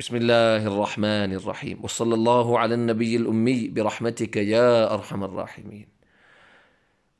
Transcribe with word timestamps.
بسم 0.00 0.16
الله 0.16 0.66
الرحمن 0.66 1.32
الرحيم 1.32 1.78
وصلى 1.82 2.14
الله 2.14 2.58
على 2.58 2.74
النبي 2.74 3.16
الأمي 3.16 3.68
برحمتك 3.68 4.36
يا 4.36 4.94
أرحم 4.94 5.24
الراحمين 5.24 5.86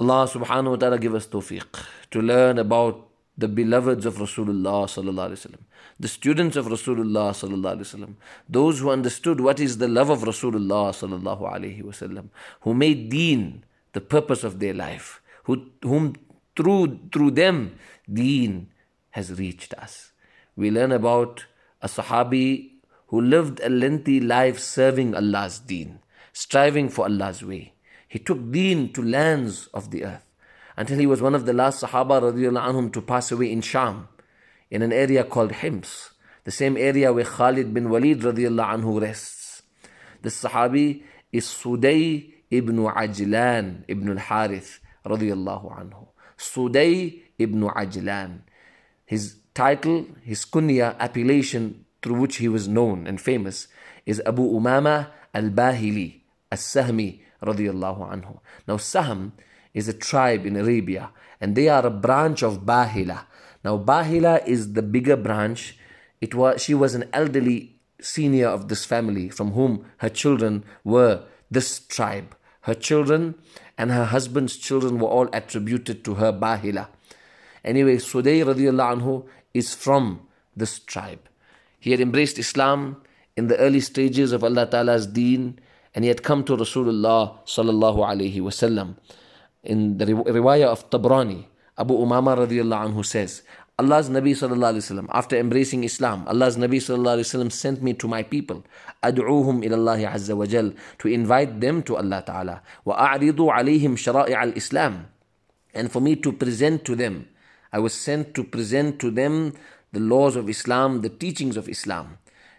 Allah 0.01 0.27
subhanahu 0.27 0.71
wa 0.71 0.77
ta'ala 0.77 0.99
give 0.99 1.15
us 1.15 1.29
tawfiq 1.29 1.87
to 2.11 2.21
learn 2.21 2.59
about 2.59 3.07
the 3.39 3.47
beloveds 3.47 4.05
of 4.05 4.17
Rasulullah 4.17 4.91
sallallahu 4.91 5.31
alaihi 5.31 5.39
wasallam, 5.39 5.63
the 6.01 6.09
students 6.09 6.57
of 6.57 6.67
Rasulullah 6.67 7.31
sallallahu 7.31 7.77
alaihi 7.77 7.87
wasallam, 7.87 8.15
those 8.49 8.81
who 8.81 8.91
understood 8.91 9.41
what 9.41 9.61
is 9.61 9.79
the 9.79 9.87
love 9.87 10.11
of 10.11 10.23
Rasulullah 10.23 10.91
sallallahu 10.91 11.43
alaihi 11.43 11.81
wasallam, 11.81 12.31
who 12.63 12.75
made 12.75 13.09
deen 13.09 13.63
the 13.93 14.01
purpose 14.01 14.43
of 14.43 14.59
their 14.59 14.75
life, 14.75 15.23
who, 15.45 15.71
whom 15.83 16.17
through, 16.57 16.99
through 17.13 17.31
them 17.31 17.79
deen 18.13 18.67
has 19.11 19.39
reached 19.39 19.75
us. 19.75 20.11
We 20.57 20.73
learn 20.73 20.91
about 20.91 21.45
a 21.85 21.87
Sahabi 21.87 22.71
who 23.09 23.21
lived 23.21 23.61
a 23.61 23.69
lengthy 23.69 24.19
life 24.19 24.59
serving 24.59 25.15
Allah's 25.15 25.59
deen, 25.59 26.01
striving 26.33 26.89
for 26.89 27.05
Allah's 27.05 27.45
way. 27.45 27.75
He 28.09 28.19
took 28.19 28.51
deen 28.51 28.91
to 28.95 29.03
lands 29.03 29.69
of 29.75 29.91
the 29.91 30.05
earth 30.07 30.25
until 30.79 30.99
he 30.99 31.07
was 31.07 31.21
one 31.21 31.35
of 31.35 31.45
the 31.45 31.53
last 31.53 31.85
Sahaba 31.85 32.33
anhum 32.33 32.91
to 32.95 33.03
pass 33.03 33.31
away 33.31 33.53
in 33.53 33.61
Sham, 33.61 34.09
in 34.71 34.81
an 34.81 34.95
area 34.95 35.25
called 35.25 35.53
Hims, 35.53 36.11
the 36.45 36.51
same 36.51 36.79
area 36.79 37.13
where 37.13 37.25
Khalid 37.25 37.75
bin 37.75 37.91
Walid 37.91 38.21
anhu 38.21 39.01
rests. 39.01 39.63
This 40.23 40.43
Sahabi 40.43 41.03
is 41.33 41.45
Suday 41.45 42.33
ibn 42.51 42.79
Ajlan 42.79 43.85
ibn 43.89 44.09
al-Harith 44.09 44.81
radiallahu 45.05 45.79
anhu. 45.79 46.07
Suday 46.39 47.21
ibn 47.39 47.61
Ajlan. 47.61 48.41
His 49.05 49.37
title, 49.55 50.07
his 50.23 50.45
kunya, 50.45 50.99
appellation 50.99 51.85
through 52.03 52.21
which 52.21 52.37
he 52.37 52.49
was 52.49 52.69
known 52.69 53.07
and 53.07 53.21
famous 53.21 53.69
is 54.05 54.21
Abu 54.27 54.43
Umama 54.43 55.09
al-Bahili 55.33 56.21
al-Sahmi 56.53 57.21
radiallahu 57.43 58.11
anhu. 58.11 58.41
Now 58.69 58.77
Sahm 58.77 59.33
is 59.73 59.89
a 59.89 59.93
tribe 59.93 60.45
in 60.45 60.57
Arabia 60.57 61.11
and 61.41 61.57
they 61.57 61.69
are 61.69 61.87
a 61.87 61.91
branch 61.91 62.43
of 62.43 62.61
Bahila. 62.61 63.25
Now 63.65 63.79
Bahila 63.79 64.47
is 64.47 64.75
the 64.75 64.83
bigger 64.83 65.17
branch. 65.17 65.79
It 66.21 66.35
was 66.35 66.63
she 66.63 66.75
was 66.75 66.95
an 66.95 67.09
elderly 67.13 67.77
senior 68.01 68.49
of 68.49 68.69
this 68.69 68.85
family 68.85 69.29
from 69.29 69.53
whom 69.53 69.85
her 69.99 70.09
children 70.11 70.65
were 70.85 71.25
this 71.51 71.79
tribe. 71.79 72.37
Her 72.63 72.75
children 72.75 73.35
and 73.77 73.91
her 73.91 74.07
husband's 74.07 74.57
children 74.57 74.99
were 74.99 75.09
all 75.09 75.29
attributed 75.33 76.05
to 76.05 76.15
her 76.15 76.33
Bahila. 76.33 76.89
Anyway, 77.65 77.97
Sudayy 77.97 78.45
radiallahu 78.45 79.01
anhu 79.01 79.25
is 79.55 79.75
from 79.75 80.21
this 80.55 80.79
tribe. 80.79 81.21
He 81.81 81.91
had 81.91 82.01
embraced 82.01 82.39
Islam 82.39 83.03
in 83.37 83.49
the 83.49 83.57
early 83.59 83.81
stages 83.81 84.33
of 84.33 84.45
Allah 84.45 84.67
Ta'ala's 84.67 85.07
deen 85.07 85.59
and 85.95 86.05
he 86.05 86.09
had 86.09 86.23
come 86.23 86.45
to 86.45 86.57
Rasulullah 86.57 87.39
sallallahu 87.47 87.99
alayhi 87.99 88.41
wasallam. 88.41 88.97
In 89.63 89.99
the 89.99 90.07
riwayah 90.07 90.67
of 90.67 90.91
Tabrani, 90.91 91.47
Abu 91.79 91.95
Umama 91.95 92.37
radiallahu 92.47 92.93
anhu 92.93 93.05
says, 93.05 93.43
Allah's 93.79 94.09
Nabi 94.09 94.31
sallallahu 94.31 94.79
alayhi 94.79 94.87
wasallam, 94.87 95.09
after 95.11 95.37
embracing 95.37 95.83
Islam, 95.83 96.25
Allah's 96.29 96.57
Nabi 96.57 96.77
sallallahu 96.79 97.19
alayhi 97.19 97.27
wasallam 97.27 97.51
sent 97.51 97.83
me 97.83 97.93
to 97.95 98.07
my 98.07 98.23
people, 98.23 98.63
ad'uhum 99.03 99.65
ilallahi 99.65 100.07
azza 100.09 100.37
wa 100.37 100.47
jal, 100.47 100.73
to 100.99 101.09
invite 101.09 101.61
them 101.61 101.83
to 101.83 101.97
Allah 101.97 102.23
ta'ala, 102.25 102.63
wa 102.85 102.95
a'ridu 102.95 103.51
alayhim 103.51 103.99
shara'i 103.99 104.31
al-Islam, 104.31 105.09
and 105.75 105.91
for 105.91 106.01
me 106.01 106.15
to 106.15 106.31
present 106.31 106.85
to 106.85 106.95
them 106.95 107.27
I 107.74 107.80
was 107.80 107.94
sent 107.94 108.34
to 108.36 108.44
present 108.44 109.00
to 109.00 109.12
them 109.12 109.54
the 109.92 110.00
laws 110.00 110.36
of 110.36 110.50
Islam, 110.50 111.02
the 111.02 111.10
teachings 111.10 111.58
of 111.58 111.70
Islam. 111.70 112.18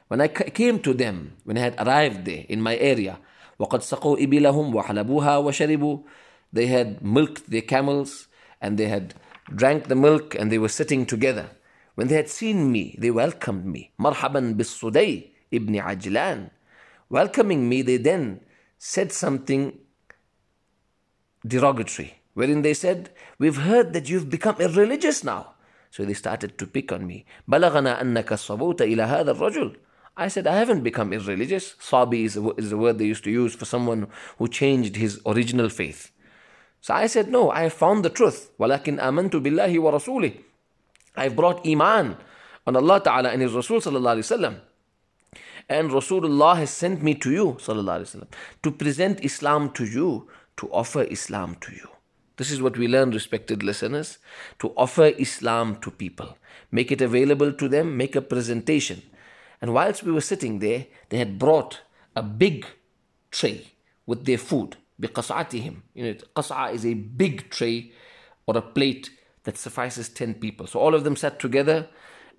When 0.09 0.21
I 0.21 0.29
came 0.29 0.81
to 0.81 0.93
them, 0.93 1.37
when 1.45 1.57
I 1.57 1.61
had 1.61 1.77
arrived 1.79 2.25
there 2.25 2.45
in 2.49 2.61
my 2.61 2.77
area, 2.77 3.19
وَقَدْ 3.61 3.83
سَقُوا 3.83 4.19
إِبِلَهُمْ 4.19 4.73
وَحَلَبُوهَا 4.73 5.45
وَشَرِبُوا 5.45 6.03
They 6.53 6.67
had 6.67 7.03
milked 7.03 7.51
their 7.51 7.63
camels 7.63 8.27
and 8.61 8.79
they 8.79 8.89
had 8.89 9.15
drank 9.55 9.89
the 9.89 9.95
milk 9.95 10.35
and 10.35 10.51
they 10.51 10.59
were 10.59 10.69
sitting 10.69 11.07
together. 11.07 11.51
When 11.95 12.09
they 12.09 12.17
had 12.17 12.29
seen 12.29 12.73
me, 12.73 12.97
they 12.99 13.11
welcomed 13.11 13.67
me. 13.67 13.93
مَرْحَبًا 14.01 14.57
بِالصُّدَيْ 14.57 15.31
ibn 15.51 15.75
Ajlan. 15.75 16.51
Welcoming 17.09 17.69
me, 17.69 17.83
they 17.83 17.97
then 17.97 18.41
said 18.79 19.13
something 19.13 19.79
derogatory, 21.47 22.15
wherein 22.35 22.63
they 22.63 22.75
said, 22.75 23.11
We've 23.39 23.57
heard 23.57 23.93
that 23.93 24.09
you've 24.09 24.31
become 24.31 24.57
irreligious 24.61 25.25
now. 25.25 25.55
So 25.91 26.05
they 26.05 26.15
started 26.15 26.59
to 26.59 26.67
pick 26.67 26.93
on 26.93 27.07
me. 27.07 27.25
بلغنا 27.49 28.01
أنك 28.01 28.35
صبوت 28.35 28.83
إلى 28.83 29.03
هذا 29.03 29.31
الرجل 29.31 29.77
I 30.17 30.29
said, 30.29 30.47
I 30.47 30.57
haven't 30.57 30.83
become 30.83 31.13
irreligious. 31.13 31.77
Sabi 31.79 32.25
is 32.25 32.37
a, 32.37 32.51
is 32.57 32.73
a 32.73 32.77
word 32.77 32.99
they 32.99 33.07
used 33.07 33.25
to 33.25 33.31
use 33.31 33.55
for 33.55 33.65
someone 33.65 34.07
who 34.39 34.49
changed 34.49 34.97
his 34.97 35.21
original 35.25 35.69
faith. 35.69 36.11
So 36.81 36.95
I 36.95 37.07
said, 37.07 37.29
No, 37.29 37.51
I 37.51 37.63
have 37.63 37.73
found 37.73 38.05
the 38.05 38.11
truth. 38.11 38.51
وَلَكِنْ 38.59 39.01
آمَنْتُ 39.01 39.31
بِاللَّهِ 39.31 39.79
وَرَسُولِهِ 39.79 40.43
I've 41.17 41.37
brought 41.37 41.67
Iman 41.67 42.17
on 42.67 42.77
Allah 42.77 43.01
Ta'ala 43.01 43.31
and 43.31 43.43
His 43.43 43.53
Rasul 43.53 43.81
Sallallahu 43.81 44.19
Alaihi 44.19 44.39
Wasallam. 44.39 44.61
And 45.69 45.91
Rasulullah 45.91 46.57
has 46.57 46.71
sent 46.71 47.03
me 47.03 47.15
to 47.15 47.31
you, 47.31 47.45
Sallallahu 47.61 48.01
Alaihi 48.01 48.17
Wasallam, 48.17 48.29
to 48.63 48.71
present 48.71 49.25
Islam 49.25 49.71
to 49.73 49.85
you, 49.85 50.29
to 50.57 50.69
offer 50.71 51.03
Islam 51.05 51.57
to 51.61 51.73
you. 51.73 51.89
This 52.38 52.52
is 52.52 52.62
what 52.62 52.78
we 52.78 52.88
learn, 52.88 53.12
respected 53.12 53.64
listeners, 53.64 54.18
to 54.60 54.74
offer 54.76 55.14
Islam 55.18 55.78
to 55.78 55.92
people, 55.92 56.38
make 56.72 56.92
it 56.92 57.02
available 57.02 57.54
to 57.54 57.68
them, 57.70 57.96
make 57.96 58.16
a 58.16 58.22
presentation. 58.22 59.02
And 59.62 59.74
whilst 59.74 60.04
we 60.04 60.12
were 60.12 60.22
sitting 60.22 60.60
there, 60.60 60.88
they 61.10 61.18
had 61.18 61.40
brought 61.40 61.82
a 62.16 62.22
big 62.22 62.66
tray 63.32 63.72
with 64.06 64.26
their 64.26 64.38
food, 64.38 64.78
biqas'atihim. 65.02 65.82
You 65.94 66.04
know, 66.06 66.14
qas'a 66.36 66.74
is 66.74 66.86
a 66.86 66.94
big 66.94 67.50
tray 67.50 67.92
or 68.46 68.58
a 68.58 68.62
plate 68.62 69.10
that 69.44 69.58
suffices 69.58 70.10
10 70.10 70.36
people. 70.36 70.68
So 70.68 70.80
all 70.80 70.94
of 70.94 71.04
them 71.04 71.16
sat 71.16 71.40
together 71.40 71.88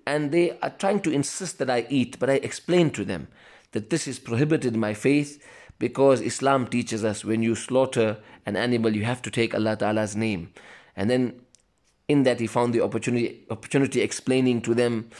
and 0.05 0.31
they 0.31 0.57
are 0.59 0.69
trying 0.69 1.01
to 1.01 1.11
insist 1.11 1.57
that 1.57 1.69
I 1.69 1.85
eat, 1.89 2.17
but 2.19 2.29
I 2.29 2.35
explained 2.35 2.93
to 2.95 3.03
them 3.03 3.27
that 3.72 3.90
this 3.90 4.06
is 4.06 4.18
prohibited 4.18 4.74
in 4.74 4.80
my 4.80 4.94
faith 4.94 5.42
because 5.78 6.20
Islam 6.20 6.66
teaches 6.66 7.04
us 7.04 7.24
when 7.24 7.42
you 7.42 7.54
slaughter 7.54 8.18
an 8.46 8.56
animal, 8.56 8.94
you 8.94 9.04
have 9.04 9.22
to 9.22 9.30
take 9.30 9.54
Allah 9.54 9.76
Ta'ala's 9.76 10.14
name. 10.14 10.52
And 10.96 11.08
then 11.10 11.40
in 12.08 12.22
that 12.24 12.40
he 12.40 12.46
found 12.46 12.74
the 12.74 12.80
opportunity 12.82 13.44
opportunity 13.50 14.00
explaining 14.00 14.60
to 14.62 14.74
them. 14.74 15.10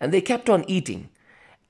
And 0.00 0.12
they 0.12 0.20
kept 0.20 0.50
on 0.50 0.64
eating 0.66 1.08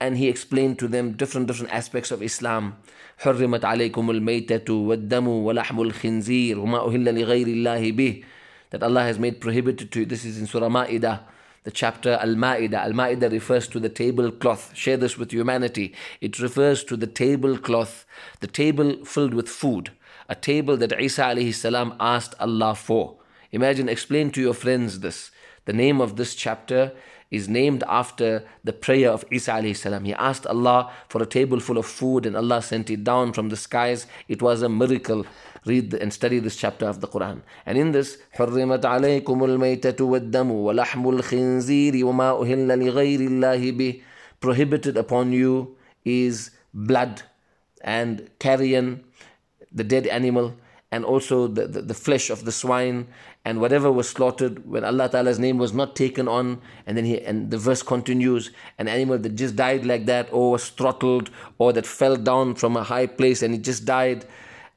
and 0.00 0.16
he 0.16 0.28
explained 0.28 0.78
to 0.80 0.88
them 0.88 1.12
different 1.12 1.46
different 1.46 1.72
aspects 1.72 2.10
of 2.10 2.22
Islam. 2.22 2.76
حرمت 3.22 3.64
عليكم 3.64 4.10
الميتة 4.10 4.72
والدم 4.74 5.28
ولحم 5.28 5.80
الخنزير 5.80 6.58
وما 6.58 6.86
أهل 6.86 7.04
لغير 7.14 7.46
الله 7.46 7.92
به 7.96 8.24
that 8.70 8.82
Allah 8.82 9.02
has 9.02 9.18
made 9.18 9.40
prohibited 9.40 9.92
to 9.92 10.00
you. 10.00 10.06
This 10.06 10.24
is 10.24 10.38
in 10.38 10.46
Surah 10.46 10.68
Ma'idah, 10.68 11.20
the 11.67 11.71
chapter 11.71 12.13
Al 12.21 12.35
Ma'idah. 12.35 12.85
Al 12.85 12.93
Ma'idah 12.93 13.29
refers 13.29 13.67
to 13.67 13.77
the 13.77 13.89
tablecloth. 13.89 14.73
Share 14.73 14.95
this 14.95 15.17
with 15.17 15.33
humanity. 15.33 15.93
It 16.21 16.39
refers 16.39 16.81
to 16.85 16.95
the 16.95 17.07
tablecloth, 17.07 18.05
the 18.39 18.47
table 18.47 19.03
filled 19.03 19.33
with 19.33 19.49
food, 19.49 19.91
a 20.29 20.35
table 20.35 20.77
that 20.77 20.97
Isa 20.97 21.23
alayhi 21.23 21.53
salam 21.53 21.93
asked 21.99 22.35
Allah 22.39 22.73
for. 22.73 23.17
Imagine, 23.51 23.89
explain 23.89 24.31
to 24.31 24.39
your 24.39 24.53
friends 24.53 25.01
this. 25.01 25.29
The 25.65 25.73
name 25.73 25.99
of 25.99 26.15
this 26.15 26.35
chapter 26.35 26.93
is 27.30 27.48
named 27.48 27.82
after 27.88 28.44
the 28.62 28.72
prayer 28.72 29.10
of 29.10 29.24
Isa 29.30 29.52
alayhi 29.52 29.74
salam. 29.76 30.04
He 30.04 30.12
asked 30.14 30.46
Allah 30.46 30.92
for 31.08 31.22
a 31.22 31.26
table 31.26 31.60
full 31.60 31.78
of 31.78 31.86
food 31.86 32.26
and 32.26 32.36
Allah 32.36 32.60
sent 32.60 32.90
it 32.90 33.02
down 33.04 33.32
from 33.32 33.48
the 33.48 33.56
skies. 33.56 34.06
It 34.28 34.42
was 34.42 34.60
a 34.62 34.68
miracle. 34.68 35.24
Read 35.64 35.94
and 35.94 36.12
study 36.12 36.40
this 36.40 36.56
chapter 36.56 36.86
of 36.86 37.00
the 37.00 37.08
Quran. 37.08 37.40
And 37.64 37.78
in 37.78 37.92
this, 37.92 38.18
حرمت 38.36 38.84
عليكم 38.84 39.44
الميتة 39.44 40.04
والدم 40.04 40.50
ولحم 40.50 41.08
الخنزير 41.08 42.06
وما 42.06 42.42
أهل 42.42 42.68
لغير 42.78 43.20
الله 43.20 43.70
به 43.72 44.02
Prohibited 44.40 44.96
upon 44.96 45.32
you 45.32 45.76
is 46.04 46.50
blood 46.74 47.22
and 47.82 48.28
carrion, 48.40 49.04
the 49.70 49.84
dead 49.84 50.06
animal, 50.08 50.54
and 50.92 51.06
also 51.06 51.48
the, 51.48 51.66
the, 51.66 51.80
the, 51.80 51.94
flesh 51.94 52.28
of 52.28 52.44
the 52.44 52.52
swine 52.52 53.08
and 53.46 53.60
whatever 53.60 53.90
was 53.90 54.08
slaughtered 54.10 54.68
when 54.68 54.84
Allah 54.84 55.08
Ta'ala's 55.08 55.38
name 55.38 55.56
was 55.56 55.72
not 55.72 55.96
taken 55.96 56.28
on 56.28 56.60
and 56.86 56.96
then 56.96 57.06
he 57.06 57.20
and 57.20 57.50
the 57.50 57.58
verse 57.58 57.82
continues 57.82 58.50
an 58.78 58.88
animal 58.88 59.18
that 59.18 59.34
just 59.34 59.56
died 59.56 59.86
like 59.86 60.04
that 60.06 60.28
or 60.30 60.52
was 60.52 60.68
throttled 60.68 61.30
or 61.58 61.72
that 61.72 61.86
fell 61.86 62.16
down 62.16 62.54
from 62.54 62.76
a 62.76 62.82
high 62.82 63.06
place 63.06 63.42
and 63.42 63.54
it 63.54 63.62
just 63.62 63.86
died 63.86 64.26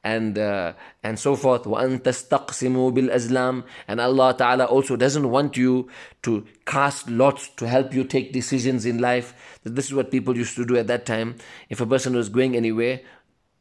and 0.02 0.38
uh, 0.38 0.72
and 1.02 1.18
so 1.18 1.36
forth 1.36 1.64
وَأَن 1.64 2.00
تَسْتَقْسِمُوا 2.00 2.94
بِالْأَزْلَامِ 2.96 3.64
and 3.88 4.00
Allah 4.00 4.34
Ta'ala 4.38 4.64
also 4.64 4.96
doesn't 4.96 5.28
want 5.28 5.56
you 5.56 5.88
to 6.22 6.46
cast 6.64 7.10
lots 7.10 7.48
to 7.56 7.68
help 7.68 7.92
you 7.92 8.04
take 8.04 8.32
decisions 8.32 8.86
in 8.86 8.98
life 8.98 9.58
this 9.64 9.86
is 9.86 9.94
what 9.94 10.10
people 10.10 10.36
used 10.36 10.56
to 10.56 10.64
do 10.64 10.76
at 10.76 10.86
that 10.86 11.04
time 11.04 11.36
if 11.68 11.80
a 11.80 11.86
person 11.86 12.14
was 12.14 12.30
going 12.30 12.56
anywhere 12.56 13.00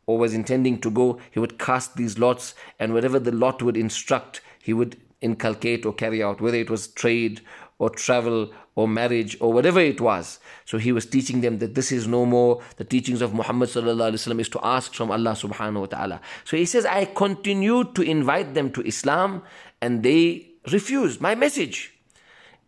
or 0.07 0.19
was 0.19 0.35
intending 0.35 0.81
to 0.81 0.91
go, 0.91 1.19
he 1.31 1.39
would 1.39 1.59
cast 1.59 1.97
these 1.97 2.19
lots, 2.19 2.55
and 2.79 2.93
whatever 2.93 3.19
the 3.19 3.33
lot 3.33 3.63
would 3.63 3.77
instruct, 3.77 4.41
he 4.63 4.73
would 4.73 4.97
inculcate 5.21 5.85
or 5.85 5.93
carry 5.93 6.23
out, 6.23 6.41
whether 6.41 6.57
it 6.57 6.71
was 6.71 6.89
trade 6.89 7.41
or 7.79 7.91
travel 7.91 8.53
or 8.75 8.87
marriage 8.87 9.37
or 9.41 9.53
whatever 9.53 9.81
it 9.81 10.01
was. 10.01 10.39
So 10.65 10.79
he 10.79 10.93
was 10.93 11.07
teaching 11.07 11.41
them 11.41 11.59
that 11.59 11.75
this 11.75 11.91
is 11.91 12.07
no 12.07 12.27
more 12.27 12.63
the 12.77 12.85
teachings 12.85 13.23
of 13.23 13.35
Muhammad 13.35 13.69
is 13.69 14.49
to 14.51 14.61
ask 14.63 14.95
from 14.95 15.11
Allah 15.11 15.33
subhanahu 15.33 15.81
wa 15.81 15.87
ta'ala. 15.87 16.21
So 16.45 16.57
he 16.57 16.67
says, 16.67 16.85
I 16.87 17.07
continued 17.07 17.95
to 17.95 18.03
invite 18.03 18.55
them 18.55 18.71
to 18.73 18.83
Islam 18.83 19.43
and 19.81 20.03
they 20.03 20.51
refused 20.71 21.21
my 21.21 21.35
message. 21.35 21.95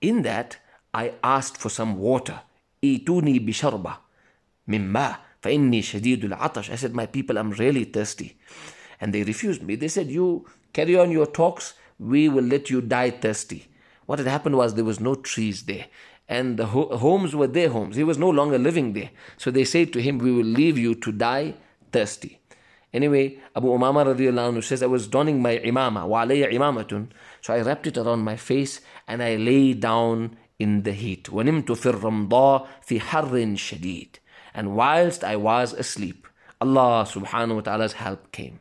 In 0.01 0.23
that, 0.23 0.57
I 0.95 1.13
asked 1.23 1.57
for 1.59 1.69
some 1.69 1.99
water. 1.99 2.41
Ituni 2.83 3.39
bisharba 3.47 3.99
mimma 4.69 5.19
فإني 5.42 5.82
شديد 5.82 6.26
العطش. 6.26 6.72
I 6.72 6.76
said, 6.76 6.94
my 6.94 7.06
people, 7.06 7.38
I'm 7.38 7.52
really 7.52 7.84
thirsty. 7.84 8.38
And 9.00 9.14
they 9.14 9.24
refused 9.24 9.64
me. 9.64 9.76
They 9.76 9.88
said, 9.88 10.08
you 10.08 10.46
carry 10.74 10.98
on 10.98 11.12
your 11.12 11.28
talks, 11.28 11.74
we 12.00 12.30
will 12.30 12.44
let 12.44 12.70
you 12.70 12.82
die 12.82 13.12
thirsty. 13.12 13.68
What 14.06 14.20
had 14.20 14.28
happened 14.28 14.58
was 14.58 14.74
there 14.74 14.86
was 14.86 15.00
no 15.00 15.16
trees 15.16 15.64
there. 15.64 15.86
And 16.30 16.58
the 16.58 16.68
ho- 16.68 16.96
homes 16.98 17.36
were 17.36 17.48
their 17.48 17.70
homes. 17.70 17.96
He 17.96 18.04
was 18.04 18.18
no 18.18 18.30
longer 18.30 18.58
living 18.58 18.94
there. 18.94 19.12
So 19.38 19.52
they 19.52 19.66
said 19.66 19.94
to 19.94 20.02
him, 20.02 20.18
We 20.18 20.32
will 20.32 20.44
leave 20.44 20.78
you 20.78 20.96
to 20.96 21.12
die 21.12 21.56
thirsty. 21.92 22.40
Anyway, 22.94 23.38
Abu 23.56 23.68
Umama 23.68 24.06
radiallahu 24.06 24.54
anhu 24.54 24.64
says, 24.64 24.82
I 24.82 24.88
was 24.88 25.08
donning 25.08 25.42
my 25.42 25.58
imama, 25.58 26.08
wa 26.08 26.26
alayya 26.26 26.52
imamatun. 26.52 27.08
So 27.42 27.54
I 27.54 27.62
wrapped 27.62 27.88
it 27.88 27.98
around 27.98 28.20
my 28.24 28.36
face 28.36 28.82
and 29.08 29.22
I 29.22 29.36
lay 29.36 29.74
down 29.74 30.38
in 30.58 30.84
the 30.84 30.94
heat. 30.94 31.26
وَنِمْتُ 31.26 31.66
فِي 31.66 31.94
الرَّمْضَى 31.94 32.68
فِي 32.88 33.00
حَرٍ 33.00 33.30
شَدِيدٍ 33.56 34.10
and 34.55 34.77
whilst 34.77 35.25
I 35.25 35.37
was 35.37 35.73
asleep, 35.73 36.27
Allah 36.61 37.07
subhanahu 37.09 37.57
wa 37.57 37.61
ta'ala's 37.63 37.95
help 37.95 38.31
came. 38.33 38.61